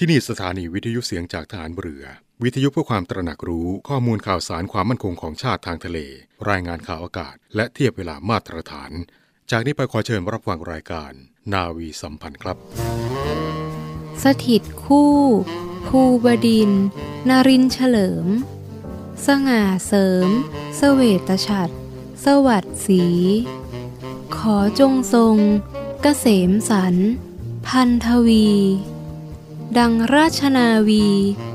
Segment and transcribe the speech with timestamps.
[0.00, 2.04] ที่นี่สถานีวิทยุเสียงจากฐานเรือ
[2.42, 5.98] วิทยุเพื่อความตระหนักรู้ข้อมูลข่าวสารความมั่นคงของชาติทางทะเล
[6.50, 8.90] รายงานข่าวอากาศ และเทียบเวลามาตรฐาน
[9.50, 11.12] จากนี้ไปขอเชิญรับฟังรายการ
[11.52, 12.56] นาวีสัมพันธ์ครับ
[14.24, 15.16] สถิตคู่
[15.86, 16.70] ภูบดิน
[17.28, 18.26] นรินเฉลิม
[19.26, 20.28] สง่าเสริม
[20.76, 21.74] เสวตฉัตร
[22.24, 23.04] สวัสดสี
[24.36, 25.36] ขอจงทรง
[26.02, 26.94] เกษมสัน
[27.66, 28.48] พันทวี
[29.76, 31.06] ดังราชนาวี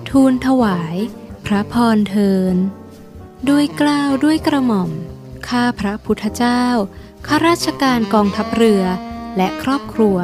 [0.09, 0.95] ทูลถวาย
[1.45, 2.55] พระพรเทิน
[3.49, 4.91] ด้วยกล้าวด้วยกระหม่อม
[5.47, 6.63] ข้าพระพุทธเจ้า
[7.27, 8.83] ข้าราชการกองทัพเรือ
[9.37, 10.17] และครอบครัว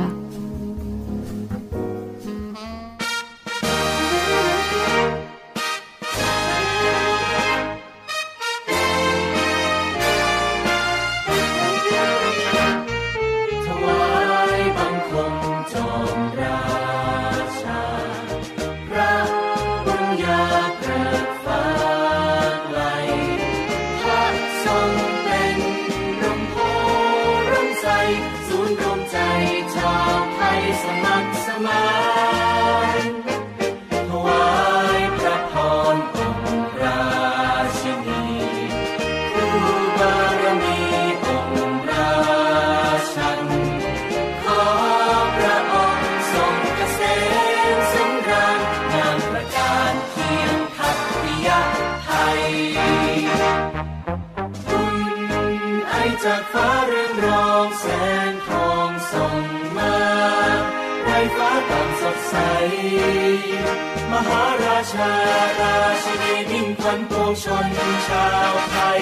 [64.27, 65.11] หาราชา
[65.59, 67.65] ราชินีมิ่งขวัญปวงชน
[68.07, 69.01] ชาวไทย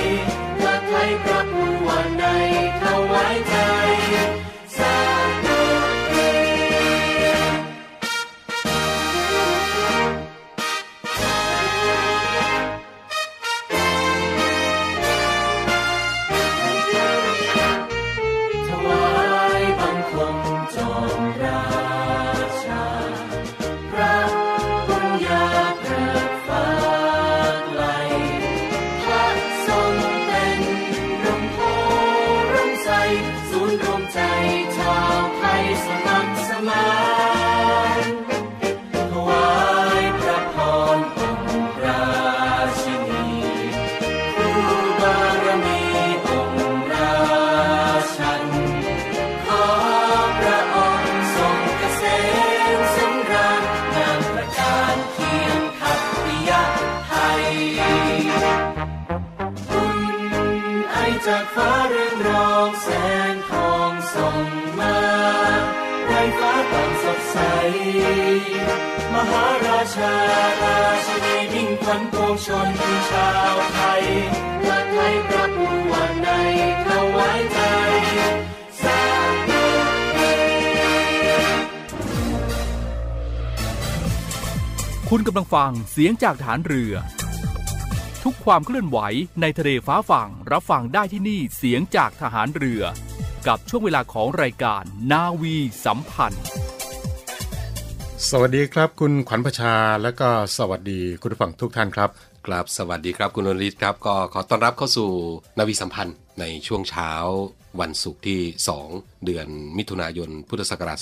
[0.60, 1.77] พระไทยประผู้
[61.28, 62.88] จากฟ้าเรืองรองแส
[63.34, 64.48] งทองส่อง
[64.80, 64.98] มา
[66.08, 67.38] ไรฟ้าต่างสดใส
[69.14, 70.14] มหาราชา
[70.62, 72.70] ราชินีมิ่งขวัญปวงชน
[73.12, 74.04] ชาวไทย
[74.62, 76.30] พระไทยพระผู้วันใน
[76.86, 77.60] ถวายใจ
[85.10, 86.96] คุณกำลังฟังเสียงจากฐานเรือ
[88.30, 89.00] ทุกความเคลื่อนไหว
[89.42, 92.84] ในทะเลฟ้าฝั่งรับฟังได้ที่นี่เสียงจากทหารเรือ
[93.48, 95.56] กับช่วงเวลาของรายการนาวี
[95.86, 96.44] สัมพันธ์
[98.30, 102.10] สวัสดีครับ คุณขวัญประชาและก็สวัสดีคุณผู้ฟังทุกท่านครับ
[102.48, 105.10] ครับสวัสดีครับคุณนริศครับ ก็ขอต้อนรับเข้าสู่
[105.58, 107.12] นาวีสัมพันธ์ในช่วงเช้า
[107.82, 108.40] วันศุกร์ที่
[108.84, 110.98] 2 เดือนมิถุนายน พุทธศักราช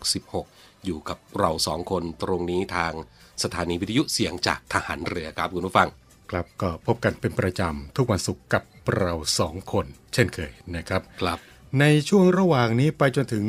[0.00, 2.92] 2566 อยู่กับเราสองคนตรงนี้ทาง
[3.42, 5.88] สถานีวิทยุเสียงจากทหารเรือครับคุณผู้ฟัง
[6.30, 8.62] ครับก็พบกันเป็นประจำทุกวันศุกร์กับ
[8.96, 11.38] เราสองคน เช่นเคยนะครับครับ
[11.80, 13.44] ในช่วงระหว่างนี้ไปจนถึง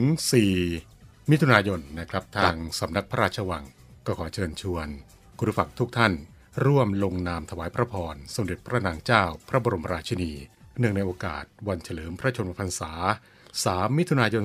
[0.64, 3.64] 4 มิถุนายนนะครับ ทางสำนักพระราชวัง
[4.06, 4.88] ก็ขอเชิญชวน
[5.38, 6.14] คุณผู้ฟังทุกท่าน
[6.66, 10.32] ร่วมลงนามถวายพระพร สมเด็จพระนางเจ้า พระบรมราชินี
[10.80, 12.92] เนื่องในโอกาสวันเฉลิมพระชนมพรรษา
[13.46, 14.44] 3 มิถุนายน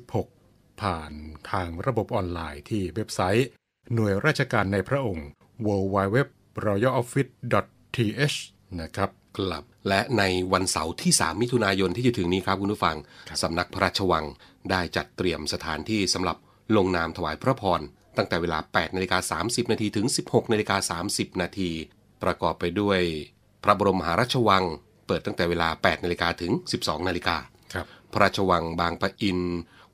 [0.00, 1.12] 2566 ผ่าน
[1.50, 3.48] ทางระบบออนไลน์ที่เว็บไซต์
[3.94, 5.26] หน่วยราชการในพระองค์
[5.66, 6.41] www royal office
[7.96, 8.36] th
[8.80, 10.22] นะครับครับและใน
[10.52, 12.96] วันเสาร์ที่ 3 มิถุนายนที่จะถึงนี้ครับคุณผู้ฟัง
[13.42, 14.24] สำนักพระราชวัง
[14.70, 16.36] ได้จัดเตรียมสถานที่สำหรับ
[16.76, 17.80] ลงนามถวายพระพร
[18.16, 21.70] ตั้งแต่เวลา 8นาฬิกา30นาทีถึง 16นาฬิกา30นาที
[22.22, 23.00] ประกอบไปด้วย
[23.64, 24.64] พระบรมมหาราชวัง
[25.06, 27.36] เปิดตั้งแต่เวลา 8นาฬิกาถึง 12นาฬิกา
[27.74, 29.40] ครับพระราชวังบางปะอิน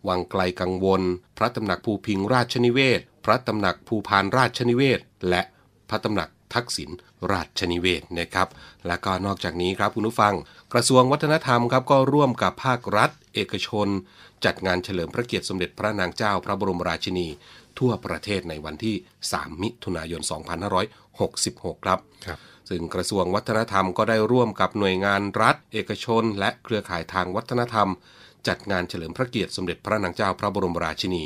[0.09, 1.03] วังไกลกังวล
[1.39, 5.43] พระตำหนักภูพิงราชนิเวศ พระตำหนักภูพานราชนิเวศ และ
[5.91, 6.91] พระตำหนัก ทักษิณ
[7.33, 8.49] ราชนิเวศนะครับ
[8.87, 10.35] และก็นอกจากนี้ครับคุณผู้ฟัง
[10.73, 13.89] กระทรวงวัฒนธรรมครับก็ร่วมกับภาครัฐ เอกชน
[14.45, 17.29] จัดงานเฉลิมพระเกียรติสมเด็จพระนางเจ้าพระบรมราชินี
[17.79, 18.97] ทั่วประเทศในวันที่
[19.31, 20.23] 3 มิถุนายน
[20.99, 27.89] 2566 ครับครับซึ่งกระทรวงวัฒนธรรมก็ได้ร่วมกับหน่วยงานรัฐ เอกชน และเครือข่ายทางวัฒนธรรม
[28.49, 31.25] จัดงานเฉลิมพระเกียรติสมเด็จพระนางเจ้าพระบรมราชินี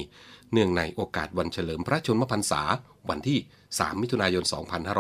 [0.52, 2.62] เนื่องในโอกาสวันเฉลิมพระชนมพรรษา
[3.10, 3.38] วันที่
[3.78, 4.44] 3 มิถุนายน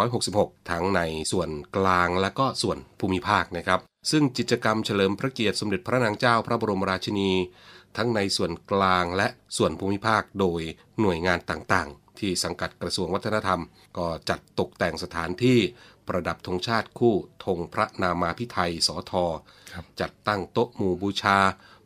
[0.06, 1.00] 2566 ทั้งใน
[1.32, 3.80] ส่วนกลางและก็ส่วนภูมิภาคนะครับ
[4.10, 7.32] ซึ่งกิจกรรมเฉลิมพระเกียรติสมเด็จพระนางเจ้าพระบรมราชินี
[7.96, 10.62] ทั้งในส่วนกลางและส่วนภูมิภาคโดย
[11.00, 13.60] หน่วยงานต่างๆ ที่สังกัดกระทรวงวัฒนธรรม
[13.98, 15.58] ก็จัดตกแต่งสถานที่
[16.08, 17.14] ประดับธงชาติคู่
[17.44, 19.26] ธงพระนามาพิไทยสอทอ
[20.00, 21.38] จัดตั้งโต๊ะหมู่บูชา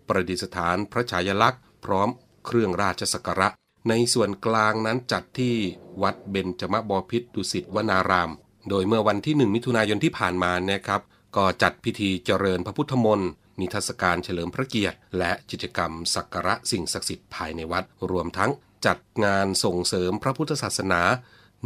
[0.09, 2.09] ประดิษฐานพระฉายลักษณ์ พร้อม
[2.47, 3.49] เครื่องราชสักการะ
[3.89, 5.55] ในส่วนกลางนั้นจัดที่
[6.03, 8.31] วัดเบญจมบพิตรดุสิตวนาราม
[8.69, 11.01] โดยเมื่อวันที่ 1 มิถุนายนที่ผ่านมานะครับ
[11.37, 13.31] ก็จัดพิธีเจริญพระพุทธมนต์
[13.61, 18.51] นิทรรศการเฉลิมพระเกียรติ และกิจกรรมสักการะสิ่งศักดิ์สิทธิ์ภายในวัด รวมทั้ง
[18.87, 21.03] จัดงานส่งเสริมพระพุทธศาสนา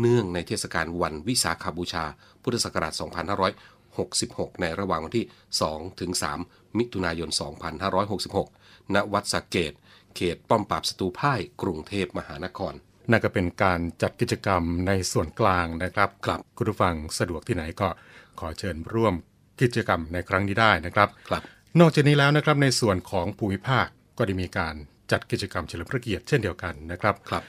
[0.01, 2.05] เนื่องในเทศกาลวันวิสาขบูชา
[2.43, 2.93] พุทธศักราช
[3.77, 5.27] 2566 ในระหว่างวันที่
[5.63, 6.11] 2ถึง
[6.45, 7.31] 3มิถุนายน
[8.13, 9.73] 2566 ณ วัดสระเกต
[10.17, 12.75] เขตป้อมปราบศัตรูพ่ายกรุงเทพมหานคร
[13.11, 17.89] นั่นก็เป็นการจัดกิจกรรมในส่วนกลางนะครับครับคุณผู้ฟังสะดวกที่ไหนก็
[18.41, 19.15] ขอเชิญร่วม
[19.61, 21.43] กิจกรรมในครั้งนี้ได้นะครับครับ
[21.81, 23.87] นอกจากนี้แล้วนะครับในส่วนของภูมิภาค
[24.19, 24.75] ก็ได้มีการ
[25.13, 27.43] จัดกิจกรรมเฉลิมพระเกียรติเช่นเดียวกันนะครับครับ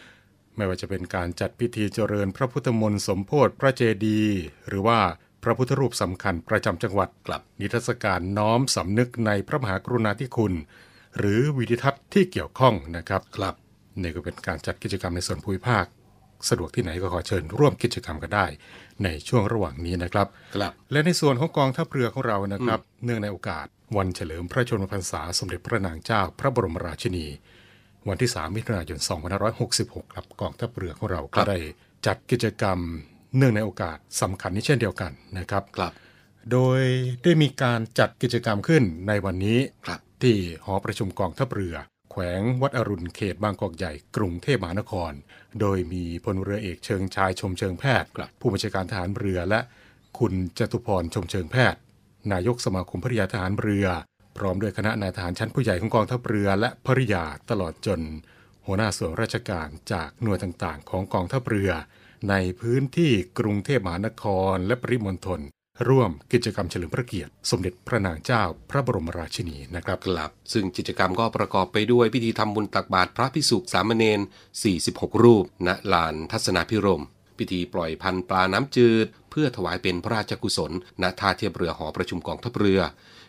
[0.55, 4.99] ไม่ว่าจะเป็นการจัดพิธีเจริญพระพุทธมนต์สมโพธิพระเจดีย์หรือว่า
[5.43, 10.53] พระพุทธรูปสำคัญประจำจังหวัดครับนิทรรศการน้อมสำนึกในพระมหากรุณาธิคุณ
[11.17, 13.55] หรือวิดิทัศน์ที่เกี่ยวข้องนะครับครับ
[14.01, 15.85] นี่ก็เป็นการจัดกิจกรรมในส่วนภูมิภาค
[16.49, 18.45] สะดวกที่ไหนก็ขอเชิญร่วมกิจกรรมกันได้
[19.03, 23.65] ในช่วงระหว่างนี้นะครับครับและในส่วนของกองทัพเรือของเรานะครับ เนื่องในโอกาส
[23.97, 27.25] วันเฉลิมพระชนมพรรษาสมเด็จพระนางเจ้า พระบรมราชินี
[28.07, 28.99] วันที่ 3 มิถุนายน
[29.57, 31.57] 2566 ครับกองทัพเรือของเราครัก็บได้
[32.05, 32.77] จัดกิจกรรม
[33.37, 35.93] เนื่องในโอกาสสำคัญนี้เช่นเดียวกันนะครับครับ
[36.51, 36.81] โดย
[37.23, 41.75] ได้มีการจัดกิจกรรมขึ้นในวันนี้ครับ ที่หอประชุมกองทัพเรือ
[42.11, 45.11] แขวงวัดอรุณเขตบางกอกใหญ่กรุงเทพมหานคร
[45.59, 49.59] โดยมีพลเรือเอกเชิงชายชมเชิงแพทย์ครับผู้บัญชาการทหารเรือและ
[50.19, 51.79] คุณจตุพรชมเชิงแพทย์
[52.31, 53.87] นายกสมาคมภริยาทหารเรือ
[54.37, 58.01] พร้อมด้วยคณะนายทหารชั้นผู้ใหญ่ของกองทัพเรือและภริยาตลอดจน
[58.65, 61.71] หัวหน้าส่วนราชการจากหน่วยต่างๆ ของกองทัพเรือ
[62.29, 64.23] ในพื้นที่กรุงเทพมหานค
[64.53, 65.41] รและปริมณฑล
[65.89, 74.19] ร่วมกิจกรรมเฉลิมพระเกียรติ สมเด็จพระนางเจ้าพระบรมราชินีนะครับครับซึ่งกิจกรรมก็ประกอบไปด้วยพิธีทำบุญตักบาตรพระพิสุสามเณร
[74.71, 77.03] 46 รูป ณลานทัศนาพิรม
[77.37, 80.71] พิธีปล่อยพันธ์ปลาน้ำจืด เพื่อถวายเป็นพระราชกุศล
[81.01, 82.81] ณท่าเทียบเรือหอประชุมกองทัพเรือ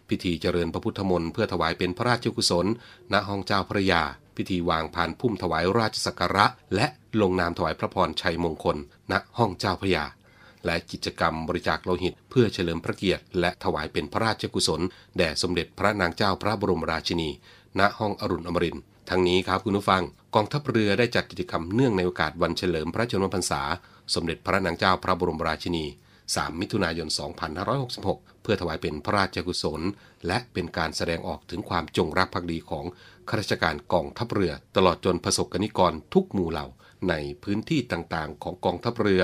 [0.09, 2.67] พิธีเจริญพระพุทธมนต์เพื่อถวายเป็นพระราชกุศล
[3.13, 4.03] ณห้องเจ้าพระยา
[4.37, 6.87] พิธีวางพานพุ่มถวายราชสักการะ และ
[7.21, 8.77] ลงนามถวายพระพรชัยมงคล
[9.13, 10.05] ณห้องเจ้าพระยา
[10.67, 14.81] และกิจกรรมบริจาคโลหิต เพื่อเฉลิมพระเกียรติและถวายเป็นพระราชกุศล
[15.17, 17.29] แด่สมเด็จพระนางเจ้าพระบรมราชินี
[17.79, 20.03] ณห้องอรุณอมรินทร์ทั้งนี้ครับคุณผู้ฟัง
[20.35, 23.63] กองทัพเรือได้จัดกิจกรรมเนื่องในโอกาสวันเฉลิมพระชนมพรรษา
[24.15, 25.85] สมเด็จพระนางเจ้าพระบรมราชินี
[26.23, 27.09] 3 มิถุนายน
[27.75, 29.81] 2566 เพื่อถวายเป็นพระราชกุศล
[30.27, 32.85] และเป็นการแสดงออกถึงความจงรักภักดีของ
[33.29, 36.67] ข้าราชการกองทัพเรือ ตลอดจนประสบกนิกรทุกหมู่เหล่า
[37.09, 39.23] ในพื้นที่ต่างๆ ของกองทัพเรือ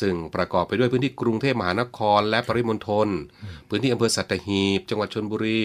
[0.00, 3.08] ซึ่งประกอบไปด้วยพื้นที่กรุงเทพมหานคร และปริมณฑล
[3.68, 5.62] พื้นที่อำเภอสัตหีบ จังหวัดชนบุรี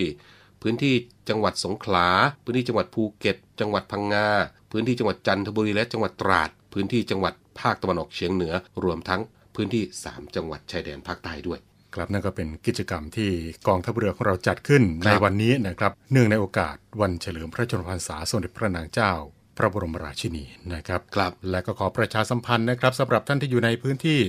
[0.61, 0.93] พื้นที่
[1.29, 2.07] จังหวัดสงขลา
[2.43, 4.29] พื้นที่จังหวัดภูเก็ต จังหวัดพังงา
[4.71, 9.21] พื้นที่จังหวัดจันทบุรีและจังหวัดตราด พื้นที่จังหวัดภาคตะวันออกเฉียงเหนือ รวมทั้ง
[9.55, 11.59] พื้นที่ 3 จังหวัดชายแดนภาคใต้ด้วย
[11.95, 13.29] ครับนั่นก็เป็นกิจกรรมที่
[13.67, 19.13] กองทัพเรือของเราจัดขึ้นครับในวันนี้นะครับ เนื่องในโอกาสวันเฉลิมพระชนมพรรษาสมเด็จพระนางเจ้า
[19.57, 20.43] พระบรมราชินี
[20.73, 24.19] นะครับครับและก็ขอประชาสัมพันธ์นะครับสำหรับท่านที่อยู่ในพื้นที่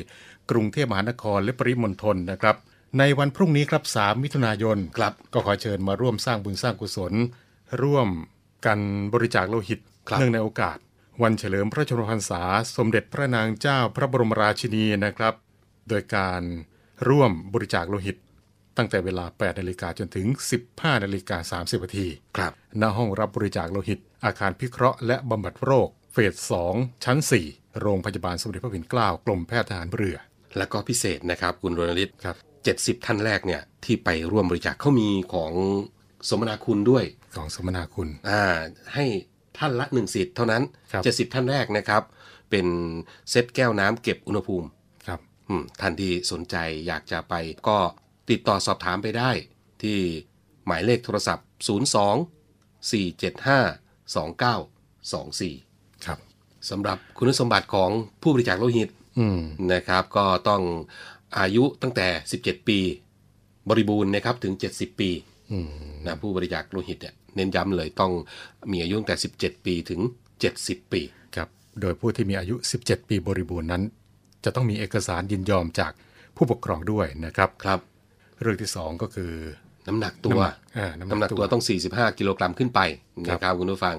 [0.50, 2.57] กรุงเทพมหานครและปริมณฑลนะครับ
[2.99, 7.12] ในวันพรุ่งนี้ครับ 3 มิถุนายนครับก็ขอเชิญมาร่วมสร้างบุญสร้างกุศล
[7.83, 8.09] ร่วม
[8.66, 8.78] กัน
[9.14, 10.78] บริจาคโลหิตครับเนื่องในโอกาส
[11.23, 12.43] วันเฉลิมพระชนมพรรษา
[12.76, 15.35] สมเด็จพระนางเจ้าพระบรมราชินีนะครับ
[15.88, 16.43] โดยการ
[17.09, 18.16] ร่วมบริจาคโลหิต
[18.76, 20.26] ตั้งแต่เวลา 8 นาฬิกาจนถึง
[20.64, 26.35] 15 นาฬิกา 30นาทีครับณห้องรับบริจาคโลหิต อาคารพิเคราะห์และบำบัดโรค เฟส
[26.71, 27.19] 2 ชั้น
[27.50, 30.16] 4 โรงพยาบาลสมเด็จพระปิ่นเกล้ากรมแพทย์ทหารเรือ
[30.57, 32.37] แล้วก็พิเศษนะครับ คุณรณฤทธิ์ครับ
[33.00, 35.52] 70 ท่านแรกเนี่ยที่ไปร่วมบริจาคเขามีของ
[36.28, 37.04] สมนาคุณด้วย
[37.37, 38.43] ของสมนาคุณอ่า
[38.95, 39.04] ให้
[39.59, 40.62] ท่านละหนึ่งสิทธิ์เท่านั้น
[40.93, 42.02] ครับ70 ท่านแรกนะครับ
[42.50, 42.66] เป็น
[43.31, 44.69] เซตแก้วน้ำเก็บอุณหภูมิ
[45.09, 47.35] ครับอืมท่านที่สนใจอยากจะไป
[47.69, 47.78] ก็
[48.31, 49.31] ติดต่อสอบถามไปได้
[49.83, 49.99] ที่
[50.66, 51.66] หมายเลขโทรศัพท์ 02
[52.90, 56.19] 475 2924 ครับ
[56.71, 57.90] สำหรับคุณสมบัติของ
[58.23, 58.88] ผู้บริจาคโลหิต
[59.19, 59.40] อืม
[59.73, 60.62] นะครับ ก็ต้อง
[61.38, 62.07] อายุตั้งแต่
[62.38, 62.78] 17 ปี
[63.69, 65.11] บริบูรณ์นะครับถึง 70 ปี
[65.52, 65.69] อืม
[66.07, 68.12] นะผู้บริจาคโลหิตเนี่ยเน้นย้ำเลยต้อง
[68.73, 70.00] มีอายุตั้งแต่ 17 ปีถึง
[70.47, 71.02] 70 ปี
[71.37, 71.49] ครับ
[71.81, 72.54] โดยผู้ที่มีอายุ
[72.85, 73.83] 17 ปีบริบูรณ์นั้น
[74.45, 75.93] จะต้องมีเอกสารยินยอมจาก
[76.37, 77.81] ผู้ปกครองด้วยนะครับครับ
[78.43, 79.33] เรื่องที่สองก็คือ
[79.88, 82.81] น้ำหนักตัวน้ำหนักอ่าน้ำหนักน้ำหนักตัวต้อง 45 กิโลกรัมขึ้นไป
[83.29, 83.97] ครับนะครับคุณผู้ฟัง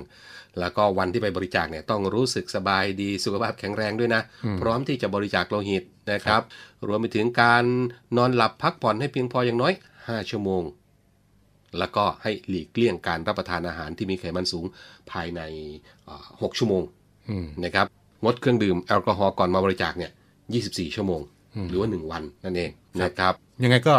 [0.60, 4.22] แล้วก็วันที่ไปบริจาคเนี่ยต้องรู้สึกสบายดีสุขภาพแข็งแรงด้วยนะ
[4.62, 6.42] พร้อมที่จะบริจาคโลหิตนะครับ
[6.88, 7.64] รวมไปถึงการ
[8.18, 10.64] นอนหลับพักผ่อนให้เพียงพออย่างน้อย 5 ชั่วโมง
[11.80, 14.66] แล้วก็ให้หลีกเลี่ยงการรับประทานอาหารที่มีไขมันสูง
[15.12, 15.42] ภายใน
[16.06, 16.84] เอ่อ6ชั่วโมง
[17.30, 17.86] อืมนะครับ
[18.24, 20.12] งดเครื่องดื่มแอลกอฮอล์ก่อนมาบริจาคเนี่ย
[20.54, 21.22] 24 ชั่วโมง
[21.70, 22.72] หรือว่า 1 วันนั่นเอง
[23.02, 23.34] นะครับ
[23.64, 23.96] ยังไงก็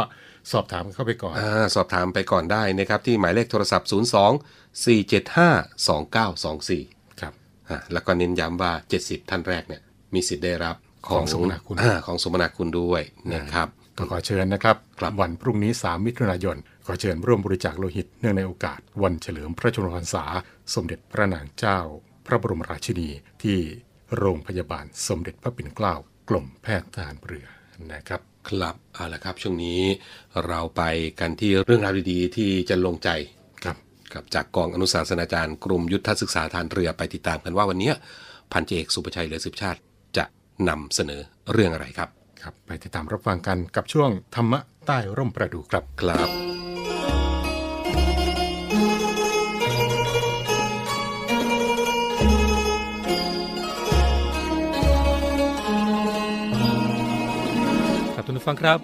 [0.52, 3.94] สอบถามเข้าไปก่อนอาสอบถามไปก่อนได้นะครับ ที่หมายเลขโทรศัพท์ 02
[4.86, 5.86] 475
[6.34, 7.32] 2924 ครับ
[7.68, 9.82] อ่าแล้วก็เน้นย้ำว่า 70 ท่านแรกเนี่ย
[10.14, 10.76] มีสิทธิ์ได้รับ
[11.08, 13.02] ของสมนาคุณอ่าของสมนาคุณด้วย
[13.34, 20.24] นะครับก็ขอเชิญนะครับครับวันพรุ่งนี้ 3 มิถุนายน ขอเชิญร่วมบริจาคโลหิตเนื่องในโอกาส วันเฉลิมพระชนมพรรษา
[20.74, 21.78] สมเด็จพระนางเจ้า
[22.26, 23.08] พระบรมราชินี
[23.42, 23.58] ที่
[24.16, 25.94] โรงพยาบาลสมเด็จพระปิ่นเกล้า
[26.28, 27.46] กรมแพทย์ทหารเรือ
[27.92, 29.80] นะครับ ครับเอาละครับ ช่วงนี้
[30.46, 30.82] เราไป
[31.20, 33.10] กันที่เรื่องราวดีๆ ที่จะลงใจ
[33.64, 33.76] ครับ
[34.14, 37.94] กับจากกองอนุสาสนาจารย์กรมยุทธศึกษาทหารเรือไปติดตามกันว่าวันเนี้ย
[38.52, 39.80] พันเจเอกสุประชัยเหลือสืบชาติ
[40.16, 40.24] จะ
[40.68, 41.20] นำเสนอ
[41.52, 42.08] เรื่องอะไรครับ
[42.42, 46.45] ครับ ไปติดตามรับฟังกันกับช่วงธรรมะใต้ร่มประดูครับครับ
[58.46, 58.80] ฟังครับ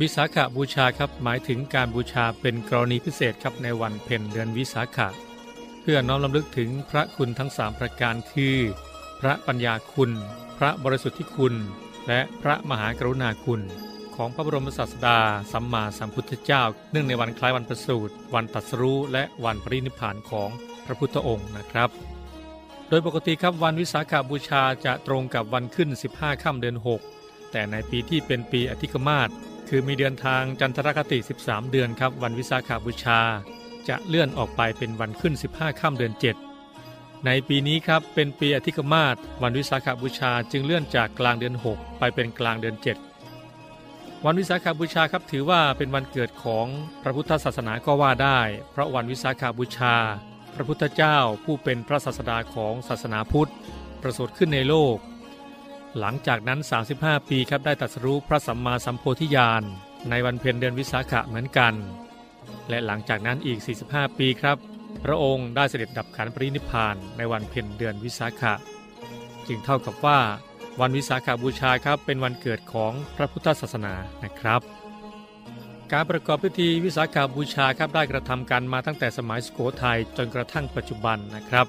[0.00, 5.08] วิสาขบูชาครับหมายถึงการบูชาเป็นกรณีพิเศษครับในวันเพ็ญเดือนวิสาขะ
[5.80, 8.56] เพื่อน้อมลำลึกถึงพระคุณทั้งสามประการคือ
[9.20, 10.10] พระปัญญาคุณ
[10.58, 11.54] พระบริสุทธิคุณ
[12.08, 13.60] และพระมหากรุณาคุณ
[14.16, 15.18] ของพระบรมศาสดา
[15.52, 20.50] สัมมาสัมพุทธเจ้า เนื่องในวันคล้ายวันประสูติวันตัสรู้และวันปรินิพพานของ
[20.84, 21.90] พระพุทธองค์นะครับ
[22.88, 27.19] โดยปกติครับวันวิสาขบูชาจะตรงกับวันขึ้น 15 ค่ำเดือน 6
[27.52, 29.28] แต่ในปีที่เป็นปีอธิกมาศ
[29.68, 33.20] คือมีเดือนทางจันทรคติ 13 เดือนครับ วันวิสาขบูชา
[33.88, 36.12] จะเลื่อนออกไปเป็นวันขึ้น 15 ค่ำเดือน
[36.68, 42.76] 7 ในปีนี้ครับเป็นปีอธิกมาศวันวิสาขบูชาจึงเลื่อนจากกลางเดือน 6 ไปเป็นกลางเดือน
[43.30, 46.66] 7 วันวิสาขบูชาครับถือว่าเป็นวันเกิดของ
[47.02, 48.40] พระพุทธศาสนาก็ว่าได้
[48.70, 49.94] เพราะวันวิสาขบูชา
[50.54, 53.50] พระพุทธเจ้าผู้เป็นพระศาสดาของศาสนาพุทธ
[54.02, 54.96] ประสูติขึ้นในโลก
[55.98, 56.60] หลังจากนั้น
[56.94, 59.62] 35 ปีครับได้ตรัสรู้พระสัมมาสัมโพธิญาณ
[60.10, 61.74] ในวันเพ็ญเดือนวิสาขะเหมือนกัน
[62.68, 64.56] และหลังจากนั้นอีก 45 ปีครับ
[65.04, 68.54] พระองค์ได้เสด็จดับขันปรินิพานในวันเพ็ญเดือนวิสาขะ
[69.46, 70.18] จึงเท่ากับว่า
[70.80, 73.94] วันวิสาขาบูชาครับเป็นวันเกิดของพระพุทธศาสนา
[74.24, 74.60] นะครับ
[75.92, 81.66] การประกอบพิธีวิสาขาบูชาครับได้กระทำกันมาตั้งแต่สมัยสุโขทัยจนกระทั่งปัจจุบันนะครับ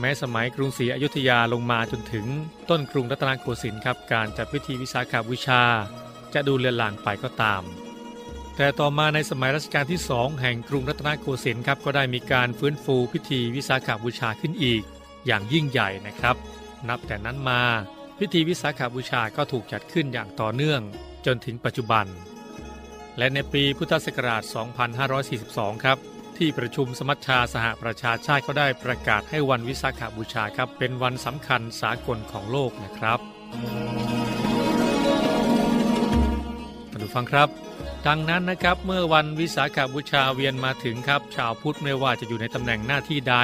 [0.00, 2.26] แม้สมัยกรุงศรีอยุธยาลงมาจนถึง
[2.70, 5.62] ต้นกรุงรัตนโกสินทร์ครับการจัดพิธีวิสาขาบูชา
[6.34, 7.62] จะดูเลือนลางไปก็ตาม
[8.56, 14.82] แต่ต่อมาในสมัยรัชกาลที่สองแห่งกรุงรัตนโกสินทร์ครับก็ได้มีการฟื้นฟูพิธีวิสาขาบูชาขึ้นอีก
[15.26, 16.36] อย่างยิ่งใหญ่นะครับ
[16.88, 17.62] นับแต่นั้นมา
[18.18, 20.80] พิธีวิสาขาบูชาก็ถูกจัดขึ้นอย่างต่อเนื่อง
[21.26, 22.06] จนถึงปัจจุบัน
[23.18, 24.42] และในปีพุทธศักราช
[25.12, 25.98] 2542 ครับ
[26.38, 33.18] ที่ประชุมสมัชชาสหประชาชาติก็ได้ประกาศให้วันวิสาขาบูชาครับ เป็นวันสำคัญสากลของโลกนะครับ
[36.90, 37.48] ท่านผู้ฟังครับ
[38.06, 43.36] ดังนั้นนะครับเมื่อวันวิสาขาบูชาเวียนมาถึงครับ ชาวพุทธไม่ว่าจะอยู่ในตำแหน่งหน้าที่ใด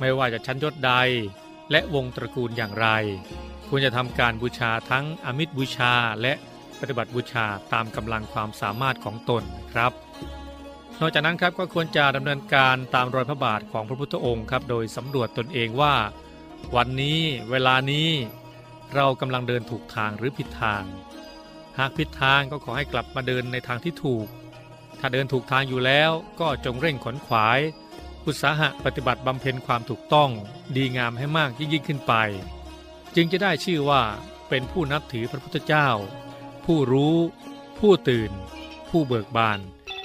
[0.00, 0.92] ไม่ว่าจะชั้นยศใด
[1.70, 2.88] และวงตระกูลอย่างไร
[3.68, 6.32] ควรจะทำการบูชาทั้งอมิตรบูชาและ
[6.80, 9.92] ปฏิบัติบูชาตามกำลังความสามารถของตนนะครับ
[11.00, 15.94] นอกจากนั้นครับก็ควรจะดำเนินการตามรอยพระบาทของพระพุทธองค์ครับโดยสำรวจตนเองว่า
[16.76, 18.08] วันนี้เวลานี้
[18.94, 20.84] เรากำลังเดินถูกทางหรือผิดทาง
[21.78, 24.26] หากผิดทางก็ขอให้กลับมาเดินในทางที่ถูก
[24.98, 27.60] ถ้าเดินถูกทางอยู่แล้วก็จงเร่งขนขวาย
[28.26, 30.30] อุตสาหะปฏิบัติบำเพ็ญความถูกต้อง
[30.76, 32.14] ดีงามให้มากยิ่งขึ้นไป
[33.14, 34.02] จึงจะได้ชื่อว่า
[34.48, 35.88] เป็นผู้นับถือพระพุทธเจ้า
[36.64, 37.16] ผู้รู้
[37.78, 38.30] ผู้ตื่น
[38.88, 39.60] ผู้เบิกบาน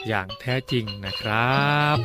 [0.08, 1.98] อย่างแท้จริงนะครับ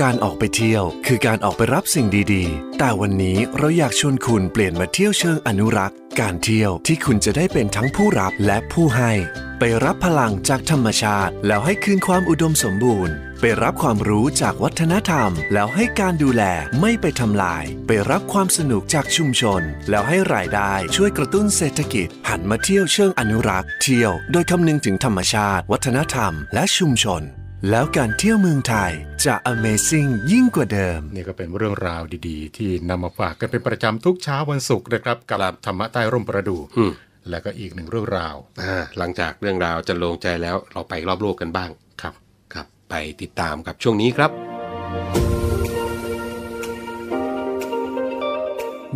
[0.00, 9.12] การออกไปเที่ยวคือการออกไปรับสิ่งดีๆ แต่วันนี้เราอยากชวนคุณเปลี่ยนมาเที่ยวเชิงอนุรักษ์ การเที่ยวที่คุณจะได้เป็นทั้งผู้รับและผู้ให้
[9.62, 16.42] ไปรับพลังจากธรรมชาติ แล้วให้คืนความอุดมสมบูรณ์ ไปรับความรู้จากวัฒนธรรม แล้วให้การดูแล
[16.80, 27.22] ไม่ไปทำลาย ไปรับความสนุกจากชุมชน แล้วให้รายได้ช่วยกระตุ้นเศรษฐกิจ หันมาเที่ยวเชิงอนุรักษ์ เที่ยวโดยคำนึงถึงธรรมชาติ วัฒนธรรม และชุมชน
[27.70, 28.92] แล้วการเที่ยวเมืองไทย
[29.24, 36.92] จะ Amazing ยิ่งกว่าเดิม นี่ก็เป็นเรื่องราวดีๆ ที่นำมาฝากกันเป็นประจำทุกเช้าวันศุกร์นะครับ กับครับธรรมะใต้ร่มประดูอืม
[37.28, 41.70] และก็อีกหนึ่งเรื่องราวอ่าหลังจากเรื่องราวจะลงใจแล้วเราไปรอบโลกกันบ้าง
[42.02, 42.14] ครับ
[42.54, 44.30] ครับ ไปติดตามกับช่วงนี้ครับ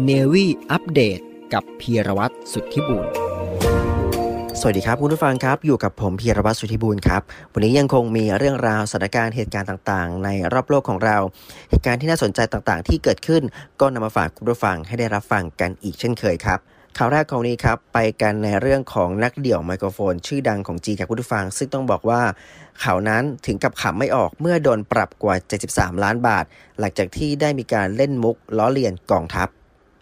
[0.04, 1.20] เนวี่อัปเดต
[1.54, 3.06] กับพีรวัตรสุทธิบุญ
[4.60, 11.16] สวัสดีครับคุณผู้ฟังครับ อยู่กับผมพีรวัตรสุทธิบุญครับ วันนี้ยังคงมีเรื่องราวสถานการณ์เหตุการณ์ต่างๆ ในรอบโลกของเรา
[11.70, 13.42] เหตุการณ์ที่น่าสนใจต่างๆ ที่เกิดขึ้น
[13.80, 16.60] ก็นำมาฝากคุณผู้ฟังให้ได้รับฟังกันอีกเช่นเคยครับ
[16.98, 22.20] ข่าวแรกของนี้ครับ ไปกันในเรื่องของนักเดี่ยวไมโครโฟน ชื่อดังของจีนครับคุณผู้ฟัง ซึ่งต้องบอกว่า
[22.82, 25.34] ข่าวนั้นถึงกับขำไม่ออกเมื่อโดนปรับกว่า
[25.70, 26.44] 73 ล้านบาท
[26.78, 29.48] หลังจากที่ได้มีการเล่นมุกล้อเลียนกองทัพ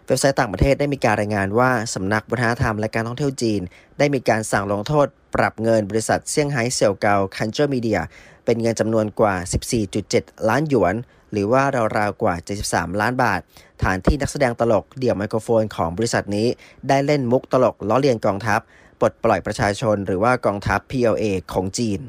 [0.07, 3.61] เว็บไซต์ต่างประเทศได้มีการรายงานว่า สำนักวัฒนธรรมและการท่องเที่ยวจีน
[3.99, 7.99] ได้มีการสั่งลงโทษ ปรับเงินบริษัทเซี่ยงไฮ้เซี่ยวเกาคันเจอร์มีเดีย
[8.45, 9.35] เป็นเงินจำนวนกว่า
[9.91, 10.95] 14.7 ล้านหยวน
[11.33, 11.63] หรือว่า
[11.97, 12.35] ราวๆกว่า
[12.67, 13.39] 73 ล้านบาท
[13.83, 16.47] ฐานที่นักแสดงตลกเดี่ยวไมโครโฟนของบริษัทนี้
[16.87, 18.59] ได้เล่นมุกตลกล้อเลียนกองทัพ
[18.99, 22.01] ปลดปล่อยประชาชนหรือว่ากองทัพ PLA ของจีน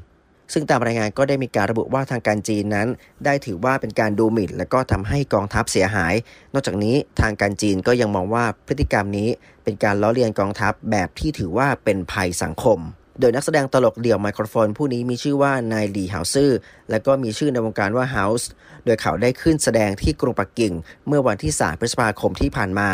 [0.52, 2.88] ซึ่งตามรายงานก็ได้มีการระบุว่าทางการจีนนั้น
[3.24, 6.14] ได้ถือว่าเป็นการดูหมิ่น และก็ทำให้กองทัพเสียหาย
[6.52, 9.28] นอกจากนี้ทางการจีนก็ยังมองว่าพฤติกรรมนี้
[9.64, 12.78] เป็นการล้อเลียนกองทัพแบบที่ถือว่าเป็นภัยสังคม
[13.20, 16.50] โดยนักแสดงตลกเดี่ยวไมโครโฟนผู้นี้มีชื่อว่านายหลีเฮาซื่อ
[16.90, 18.48] และก็มีชื่อในวงการว่าเฮาส์
[18.84, 20.72] โดยเขาได้ขึ้นแสดงที่กรุงปักกิ่ง
[21.08, 22.88] เมื่อวันที่ 3 พฤษภาคมที่ผ่านมา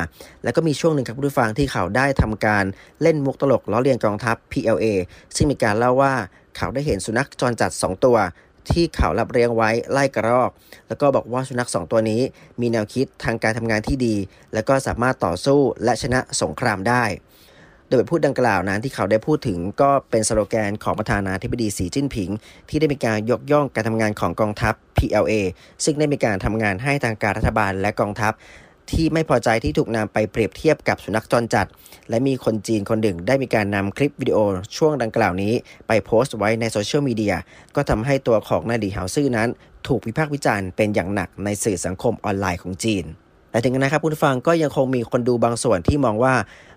[0.45, 2.65] และก็มีช่วงหนึ่งครับผู้ฟังที่เขาได้ทำการ
[3.03, 4.87] เล่นมุกตลกล้อเลียนกองทัพ PLA
[5.37, 6.15] ซึ่งมีการเล่าว่า
[6.57, 8.17] เขาได้เห็นสุนัขจรจัด 2 ตัว
[8.71, 10.51] ที่เขารับเลี้ยงไว้ไล่กระรอก
[10.89, 12.21] แล้วก็บอกว่าสุนัข2ตัวนี้
[12.61, 14.17] มีแนวคิดทางการทำงานที่ดี
[14.55, 17.05] และก็สามารถต่อสู้และชนะสงครามได้
[17.91, 22.31] โดยบทพูดดังกล่าวนั้นที่เขาได้พูดถึงก็เป็นสโลแกนของประธานาธิบดีสีจิ้นผิง
[22.69, 25.33] ที่ได้มีการยกย่องการทำงานของกองทัพ PLA
[25.85, 28.33] ซึ่งได้มีการทำงานให้ทางการรัฐบาลและกองทัพ
[28.91, 31.67] ที่ไม่พอใจที่ถูกนำไปเปรียบเทียบกับสุนัขจรจัด
[32.11, 34.39] และมีคนจีนคนหนึ่งได้มีการนำคลิปวิดีโอ
[34.77, 35.55] ช่วงดังกล่าวนี้
[35.89, 37.35] ไปโพสต์ไว้ในโซเชียลมีเดีย
[37.77, 39.49] ก็ทำให้ตัวของนายหลีเฮาซื่อนั้น
[39.87, 43.05] ถูกวิพากษ์วิจารณ์เป็นอย่างหนักในสื่อสังคมออนไลน์ของจีน
[43.51, 46.35] แต่ถึงกันนะครับคุณฟังก็ยังคงมีคนดูบางส่วนที่มองว่า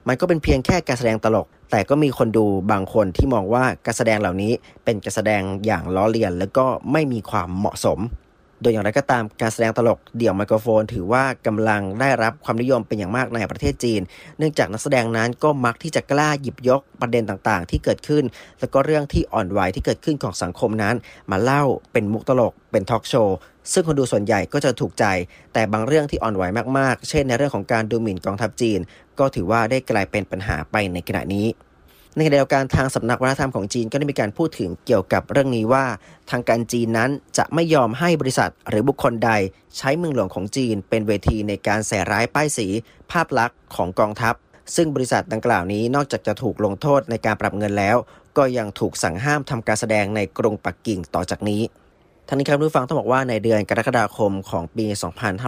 [0.07, 4.51] มันก็เป็นเพียงแค่การแสดงตลก แต่ก็มีคนดูบางคนที่มองว่าการแสดงเหล่านี้
[4.85, 7.99] เป็นการแสดงอย่างล้อเลียน และก็ไม่มีความเหมาะสม
[8.61, 14.01] โดยอย่างไรก็ตามการแสดงตลกเดี่ยวไมโครโฟน ถือว่ากำลังได้รับความนิยมเป็นอย่างมากในประเทศจีน
[14.37, 18.23] เนื่องจากนักแสดงนั้นก็มักที่จะกล้าหยิบยกประเด็นต่างๆ ที่เกิดขึ้น
[18.59, 20.95] แล้วก็เรื่องที่อ่อนไหวที่เกิดขึ้นของสังคมนั้น
[21.31, 23.37] มาเล่าเป็นมุกตลก เป็นทอล์กโชว์
[23.71, 25.05] ซึ่งคนดูส่วนใหญ่ก็จะถูกใจ
[25.53, 26.43] แต่บางเรื่องที่อ่อนไหว
[26.77, 28.79] มากๆ เช่นในเรื่องของการดูหมิ่นกองทัพจีน
[29.19, 31.47] ก็ถือว่าได้กลายเป็นปัญหาไปในขณะนี้
[32.15, 35.85] ในขณะเดียวกันทางสำนักวัฒนธรรมของจีนก็ได้มีการพูดถึงเกี่ยวกับเรื่องนี้ว่า
[36.29, 39.31] ทางการจีนนั้นจะไม่ยอมให้บริษัทหรือบุคคลใด
[39.77, 42.67] ใช้เมืองหลวงของจีน เป็นเวทีในการแส่ร้ายป้ายสี
[43.11, 44.35] ภาพลักษณ์ของกองทัพ
[44.75, 47.97] ซึ่งบริษัทดังกล่าวนี้นอกจากจะถูกลงโทษในการปรับเงินแล้ว
[48.37, 51.61] ก็ยังถูกสั่งห้ามทำการแสดงในกรุงปักกิ่งต่อจากนี้
[52.33, 54.85] ทั้งนี้ครับผู้ฟังต้องบอกว่าในเดือนกรกฎาคมของปี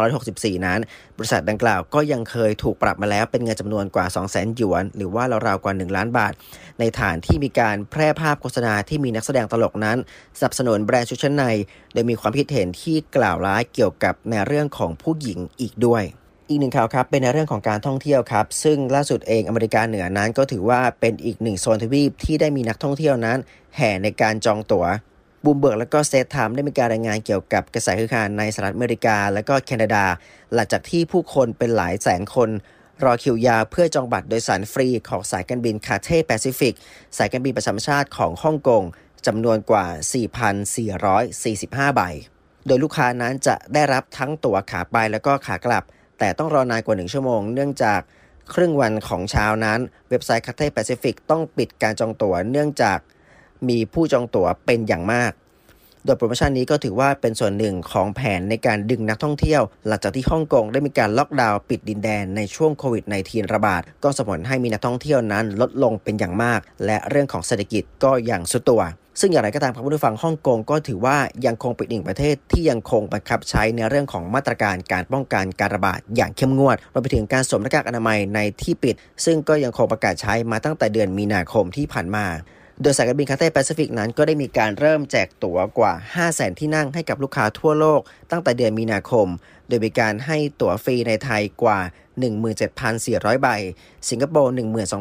[0.02, 0.80] 2564 นั้น
[1.18, 6.34] บริษัทดังกล่าวก็ยังเคยถูกปรับมาแล้วเป็นเงินจำนวนกว่า 200,000 หยวน หรือว่าราวๆกว่า 1 ล้านบาท
[6.80, 9.98] ในฐานที่มีการแพร่ภาพโฆษณาที่มีนักแสดงตลกนั้น
[10.38, 11.46] สนับสนุนแบรนด์ชุดชั้นใน
[11.94, 16.04] โดยมีความคิดเห็นที่กล่าวร้ายเกี่ยวกับในเรื่องของผู้หญิงอีกด้วย
[16.50, 23.38] อีกหนึ่งข่าวครับเป็นในเรื่องของการท่องเที่ยวครับซึ่งล่าสุดเองอเมริกาเหนือนั้นก็ถือว่าเป็นอีกหนึ่งโซนทวีปที่ได้มีนักท่องเที่ยวนั้น
[23.78, 24.86] แห่ในการจองตั๋ว
[25.46, 30.06] บูมเบิร์กและก็เซตไทม์ได้มีการรายงานเกี่ยวกับกระแสคือการในสหรัฐอเมริกา และก็แคนาดา
[30.54, 32.50] หลังจากที่ผู้คนเป็นหลายแสนคน
[33.04, 36.76] รอคิวยาวเพื่อจองบัตรโดยสารฟรีของสายการบินคาเท่แปซิฟิก
[37.18, 38.84] สายการบินประจำชาติของฮ่องกง
[39.28, 39.86] จำนวนกว่า
[40.72, 42.02] 4,445 ใบ
[42.68, 45.84] โดยลูกค้านั้นจะได้รับทั้งตั๋วขาไปแล้วก็ขากลับ
[46.20, 48.00] แต่ต้องรอนานกว่า 1 ชั่วโมง เนื่องจาก
[48.54, 49.80] ครึ่งวันของเช้านั้น
[50.10, 53.00] เว็บไซต์คาเท่แปซิฟิกต้องปิดการจองตั๋วเนื่องจาก
[53.70, 55.34] มีผู้จองตั๋วเป็นอย่างมาก
[56.06, 68.82] โดยโปรโมชั่นนี้ก็ถือว่าเป็นส่วนหนึ่งของแผนในการดึงนักท่องเที่ยว หลังจากที่ฮ่องกงได้มีการล็อกดาวน์ปิดดินแดนในช่วงโควิด -19 ระบาด ก็ส่งผลให้มีนักท่องเที่ยวนั้นลดลงเป็นอย่างมาก และเรื่องของเศรษฐกิจก็อย่างสุดตัว
[69.20, 82.26] ซึ่งอย่างไรก็ตามครับผู้ฟังฮ่องกงก็ถือว่ายังคงเป็นหนึ่งประเทศที่ยังคงบังคับใช้ในเรื่องของมาตรการการป้องกันการระบาดอย่างเข้มงวดรวมไปถึงการสวมหน้ากากอนามัยในที่ปิด ซึ่งก็ยังคงประกาศใช้มาตั้งแต่เดือนมีนาคมที่ผ่านมา
[82.82, 89.28] โดยสายการบิน Cathay Pacific นั้นก็ได้มีการเริ่มแจกตั๋วกว่า 5 0 0 0 0 0 ที่นั่งให้กับลูกค้าทั่วโลก ตั้งแต่เดือนมีนาคม
[89.68, 91.80] โดยมีการให้ตั๋วฟรีในไทยกว่า
[92.62, 93.48] 17,400 ใบ
[94.10, 94.54] สิงคโปร์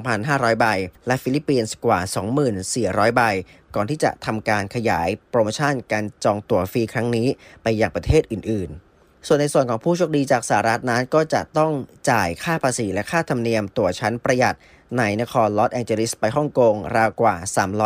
[0.04, 0.66] 12,500 ใบ
[1.06, 1.98] และฟิลิปปินส์กว่า
[2.58, 3.22] 2,400 ใบ
[3.74, 7.28] ก่อนที่จะทำการขยายโปรโมชั่นการจองตั๋วฟรีครั้งนี้
[7.62, 8.93] ไปยังประเทศอื่นๆ
[9.26, 11.72] ส่วนในส่วนของผู้โชคดีจากสหรัฐนั้นก็จะต้อง
[12.10, 14.56] จ่ายค่าภาษีและค่าธรรมเนียมตั๋วชั้นประหยัด
[14.98, 17.34] ในนครลอสแองเจลิสไปฮ่องกง ราวกว่า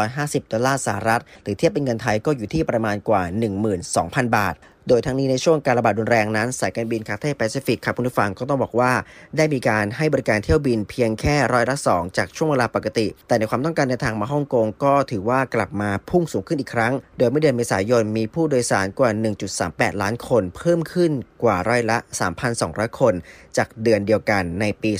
[0.01, 3.23] 350 ดอลลาร์สหรัฐ หรือเทียบเป็นเงินไทยก็อยู่ที่ประมาณกว่า
[3.79, 4.55] 12,000 บาท
[4.89, 8.93] โดยทั้งนี้ในช่วงการระบาดรุนแรงนั้น สายการบิน Cathay Pacific ครับคุณผู้ฟังก็ต้องบอกว่า
[9.37, 19.11] ได้มีการให้บริการเที่ยวบินเพียงแค่ร้อยละสองจากช่วงเวลาปกติ แต่ในความต้องการเดินทางมาฮ่องกงก็ถือว่ากลับมาพุ่งสูงขึ้นอีกครั้ง โดยเมื่อเดือนเมษายนมีผู้โดยสารกว่า
[19.57, 21.99] 1.38 ล้านคน เพิ่มขึ้นกว่าร้อยละ
[22.49, 23.15] 3,200 คน
[23.57, 24.91] จากเดือนเดียวกันในปี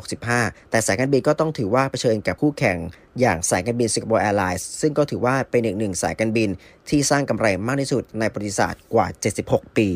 [0.00, 2.78] 2565 แต่สายการบินก็ต้องถือว่าเผชิญกับคู่แข่ง
[3.20, 6.48] อย่างสายการบิน Singapore Airlines ซึ่งก็ถือว่าเป็นอีกหนึ่งสายการบิน
[6.88, 9.06] ที่สร้างกำไรมากที่สุดในประวัติศาสตร์กว่า
[9.42, 9.88] 76 ปี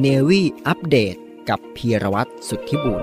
[0.00, 1.16] Navy Update
[1.48, 3.02] กับพีรวัตรสุทธิบุญ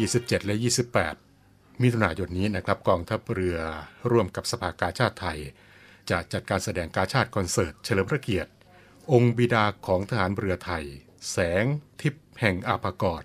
[0.00, 0.54] 27 และ
[1.18, 3.58] 28 มิถุนายนนี้นะครับกองทัพเรือ
[4.10, 5.38] ร่วมกับสภากาชาดไทย
[6.10, 8.50] จะจัดการแสดงกาชาดคอนเสิร์ตเฉลิมพระเกียรติ
[9.12, 10.84] องค์บิดาของทหารเรือไทย
[11.30, 11.64] แสง
[12.00, 13.22] ทิพย์แห่งอาภากร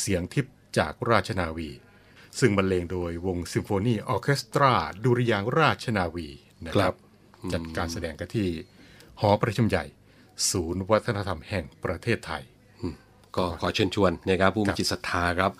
[0.00, 1.70] เสียงทิพย์จากราชนาวี
[2.38, 6.28] ซึ่งบรรเลงโดยวงซิมโฟนีออร์เคสตราดุริยางค์ราชนาวี
[6.66, 6.96] นะคครัรับบ
[7.52, 8.48] จัดการแสดงกันที่
[9.20, 9.84] หอประชุมใหญ่
[10.50, 12.42] ศูนย์วัฒนธรรมแห่งประเทศไทย
[13.36, 15.52] ก็ขอเชิญชวนนะครับผู้คมีรับจิตศรัทธาครับ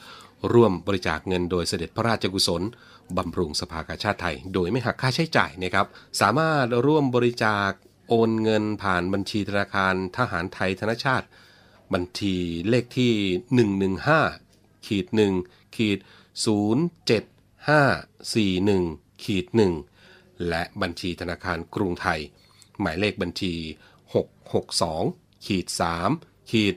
[0.53, 2.62] ร่วมบริจาคเงินโดยเสด็จพระราชกุศล
[3.16, 5.87] บำรุงสภากาชาติไทย โดยไม่หักค่าใช้จ่ายนะครับ
[6.20, 7.70] สามารถร่วมบริจาค
[8.09, 11.27] โอนเงินผ่านบัญชีธนาคารทหารไทยธนชาติ
[11.92, 12.37] บัญชี
[12.68, 13.14] เลขที่
[14.20, 15.07] 115ขีด
[15.42, 15.98] 1ขีด
[16.46, 19.46] 07541ขีด
[19.94, 22.20] 1และบัญชีธนาคารกรุงไทย
[22.81, 23.55] หมายเลขบัญชี
[24.70, 25.66] 662ขีด
[26.09, 26.74] 3ขีด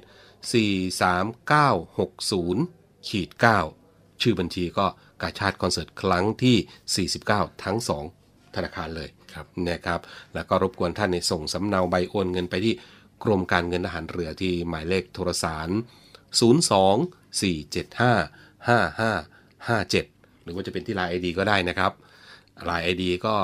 [0.51, 3.29] 43960 ขีด
[3.75, 4.85] 9ชื่อบัญชีก็
[5.21, 7.77] กาชาติคอนเสิร์ตครั้งที่ 49 ทั้ง
[8.15, 9.99] 2 ธนาคารเลยครับนะครับ
[10.33, 12.73] แล้วก็รบกวนท่านในส่งสำเนาใบโอนเงินไปที่
[13.23, 15.71] กรมการเงินทหารเรือที่หมายเลขโทรสาร 02
[17.41, 21.91] 475 5557 หรือว่าจะเป็นที่ไลน์ ID ก็ได้นะครับ
[22.65, 23.35] ไลน์ ID ก็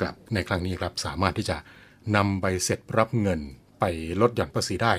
[0.00, 1.56] ครับในครั้งนี้ครับสามารถที่จะ
[2.16, 3.40] นำใบเสร็จรับเงิน
[3.80, 3.84] ไป
[4.20, 4.94] ลดหย่อนภาษีได้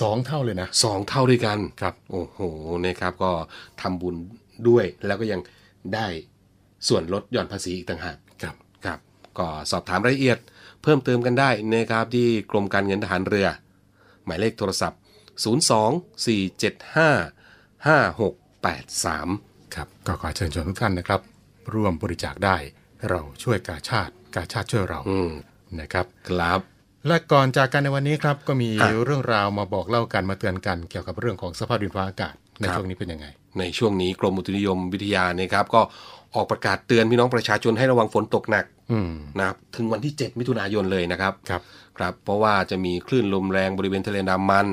[0.00, 2.38] สองเท่าเลยนะสองเท่าด้วยกันครับโอ้โห
[2.84, 3.32] นะครับก็
[3.80, 4.16] ทำบุญ
[4.68, 5.40] ด้วยแล้วก็ยัง
[5.94, 6.06] ได้
[6.88, 8.98] ส่วนลดหย่อนภาษีอีกต่างหากครับครับ
[9.38, 10.38] ก็สอบถามรายละเอียด
[10.82, 13.48] เพิ่มเติมกันได้นะครับที่กรมการเงินทหารเรือ
[14.24, 15.00] หมายเลขโทรศัพท์
[17.84, 21.20] 02-475-5683 ครับก็ขอเชิญชวนทุกท่านนะครับ
[21.74, 22.56] ร่วมบริจาคได้
[23.08, 25.30] เราช่วยกาชาติ กาชาติช่วยเราอืม
[25.80, 26.60] นะครับ ครับ
[27.06, 33.26] และก่อนจากกันในวันนี้ครับก็มีอะเรื่องราวมาบอกเล่ากันมาเตือนกันเกี่ยวกับเรื่องของสภาพดินฟ้าอากาศในครับช่วงนี้เป็นยังไง
[33.58, 35.80] ในช่วงนี้กรมอุตุนิยมวิทยานะครับก็
[36.34, 41.62] ออกประกาศเตือนพี่น้องประชาชนให้ระวังฝนตกหนักอืมนะครับถึงวันที่ 7 มิถุนายนเลยนะครับครับ
[41.98, 44.68] ครับเพราะว่าจะมีคลื่นลมแรงบริเวณทะเลอันดามัน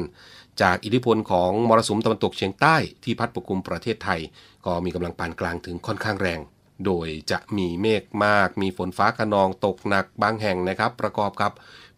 [0.62, 4.20] จากอิทธิพลของมรสุมตะวันตกเฉียงใต้ที่พัดปกคลุมประเทศไทย
[4.66, 6.40] ก็มีกำลังปานกลางถึงค่อนข้างแรง
[6.86, 11.52] โดยจะมีเมฆมาก มีฝนฟ้าขนองตกหนักบางแห่งนะครับ ประกอบกับ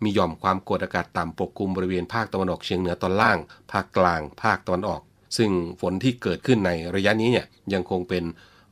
[0.04, 3.38] มีหย่อมความกดอากาศต่ำปกคลุมบริเวณภาคตะวันออกเฉียงเหนือตอนล่าง
[3.72, 5.02] ภาคกลาง ภาคตะวันออก
[5.38, 5.50] ซึ่ง
[5.82, 8.24] ฝนที่เกิดขึ้นในระยะนี้เนี่ยยังคงเป็น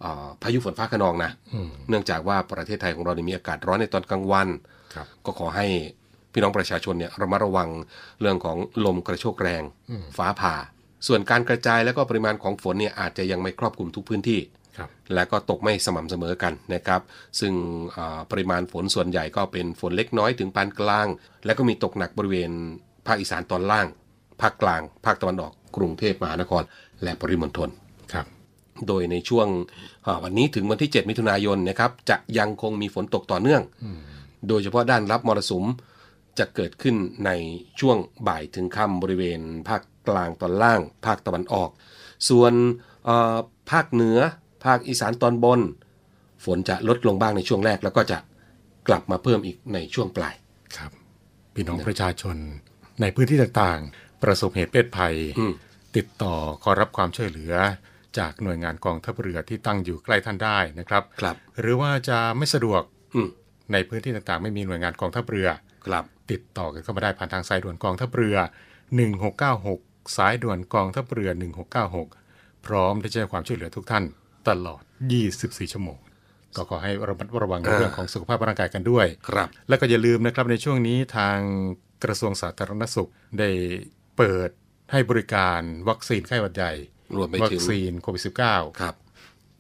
[0.02, 4.48] เอ่อพายุฝนฟ้าขนองนะอืมเนื่องจากว่าประเทศไทยของเราเนี่ยมีอากาศร้อนในตอนกลางวัน
[4.94, 5.68] ครับก็ขอให้
[6.34, 7.70] พี่น้องประชาชนเนี่ยระมัดระวัง
[8.22, 10.56] เรื่องของลมกระโชกแรงอืมฟ้าผ่า
[11.08, 14.59] ส่วนการกระจายและก็ปริมาณของฝนเนี่ยอาจจะยังไม่ครอบคลุมทุกพื้นที่ครับ
[15.14, 17.02] และก็ตกไม่สม่ำเสมอกันนะครับ
[17.40, 17.54] ซึ่ง
[17.98, 21.08] อ่าปริมาณฝนส่วนใหญ่ก็เป็นฝนเล็กน้อยถึงปานกลาง
[21.46, 22.52] และก็มีตกหนักบริเวณ
[23.08, 23.88] ภาคอีสานตอนล่าง
[24.42, 26.64] ภาคกลาง ภาคตะวันออก กรุงเทพมหานคร
[27.04, 27.70] และปริมณฑล
[28.14, 28.26] ครับ
[28.88, 29.48] โดยในช่วง
[30.06, 33.62] อ่าวันนี้ถึงวันที่ 7 มิถุนายนนะครับจะยังคงมีฝนตกต่อเนื่อง
[34.48, 35.66] โดยเฉพาะด้านรับมรสุม
[36.40, 37.32] จะเกิดขึ้นใน
[37.80, 41.70] ช่วงบ่ายถึงค่ำบริเวณ ภาคกลางตอนล่าง ภาคตะวันออก
[42.30, 42.54] ส่วน
[43.06, 43.38] เอ่อ
[43.72, 44.20] ภาคเหนือ
[44.64, 45.60] ภาคอีสานตอนบน
[46.46, 48.18] ฝนจะลดลงบ้างในช่วงแรก แล้วก็จะ
[48.88, 50.36] กลับมาเพิ่มอีกในช่วงปลาย
[50.78, 50.92] ครับ
[51.54, 52.38] พี่น้องประชาชน
[53.02, 55.54] ในพื้นที่ต่างๆ ประสบเหตุเพศภัยอืม
[55.98, 57.54] ติดต่อขอรับความช่วยเหลือ
[58.18, 62.82] จากหน่วยงานกองทัพเรือที่ตั้งอยู่ใกล้ท่านได้นะครับครับ หรือว่าจะไม่สะดวก
[63.16, 63.30] อืม
[63.74, 65.48] ในพื้นที่ต่างๆ ไม่มีหน่วยงานกองทัพเรือ
[65.88, 68.38] ครับติดต่อกันเข้ามาได้ผ่านทางสายด่วนกองทัพเรือ
[69.22, 71.30] 1696 สายด่วนกองทัพเรือ
[71.98, 74.04] 1696 พร้อมที่จะให้ความช่วยเหลือทุกท่าน
[74.48, 74.82] ตลอด
[75.28, 76.00] 24 ชั่วโมง
[76.56, 81.38] ก็ขอให้ระมัดระวังในอ่าเรื่องของสุขภาพร่างกายกันด้วย ครับ แล้วก็อย่าลืมนะครับในช่วงนี้ทาง
[82.04, 83.50] กระทรวงสาธารณสุขได้
[84.18, 84.50] เปิด
[84.92, 86.74] ให้บริการวัคซีนไข้หวัดใหญ่
[87.18, 88.96] รวมไปวัถึคงซีนโควิด -19 ครับ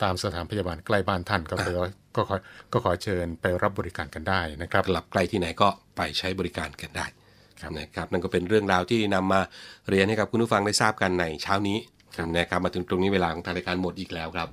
[0.03, 1.75] ตามสถานพยาบาลใกล้บ้านท่านก็ขอ
[2.15, 2.35] ก็ขอ
[2.73, 7.05] ก็ขอเชิญไปรับบริการกันได้นะครับ กลับใกล้ที่ไหนก็ไปใช้บริการกันได้
[7.61, 9.41] ครับ นะครับ นั่นก็เป็นเรื่องราวที่นำมา
[9.89, 11.77] เรียนให้กับคุณผู้ฟังได้ทราบกันในเช้านี้
[12.37, 14.49] นะครับมาถึงตรงนี้เวลาของทางรายการหมดอีกแล้วครับ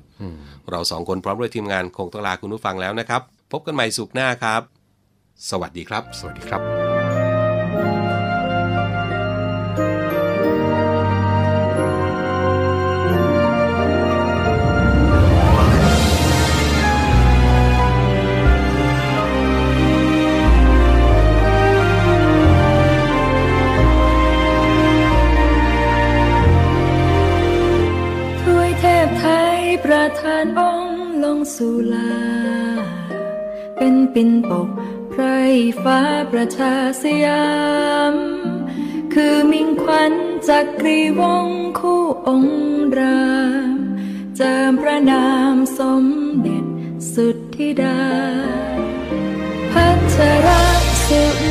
[0.71, 4.63] เราสองคนพร้อมด้วยทีมงานคงต้องลาคุณผู้ฟังแล้วนะครับ พบกันใหม่สุขหน้าครับ
[5.51, 6.76] สวัสดีครับ สวัสดีครับ
[31.55, 32.13] สุลา
[33.79, 34.69] เป็นปินปก
[35.11, 35.23] ไพร
[35.83, 36.01] ฟ้า
[36.33, 37.47] ประชาสยา
[38.13, 38.15] ม
[39.15, 40.13] คือมิ่งขวัญ
[40.49, 43.31] จักรีวงคู่องค์รา
[43.69, 43.71] ม
[44.37, 46.05] เจิมพระนามสม
[46.41, 46.65] เด็จ
[47.13, 48.01] สุดธิดา
[49.73, 50.49] พัชร
[51.07, 51.46] สุ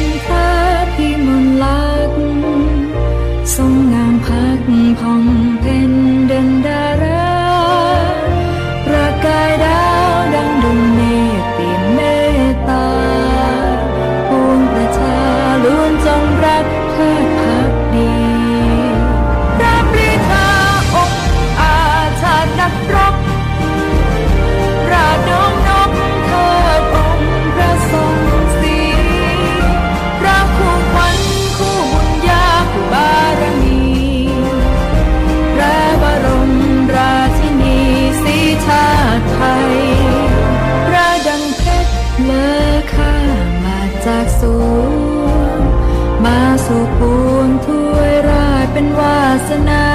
[46.65, 47.01] มาสู่ป
[47.33, 49.85] วงถ้วยราชเป็นวาสนา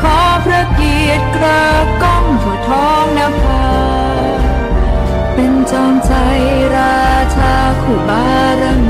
[0.00, 1.64] ขอพระเกียรติกระ
[2.02, 3.66] ก้องทั่วท้องนภา
[5.34, 6.12] เป็นจอมใจ
[6.76, 7.04] รา
[7.36, 8.26] ชาคู่บา
[8.60, 8.89] รม